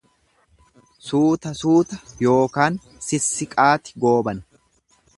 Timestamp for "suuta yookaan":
1.59-2.83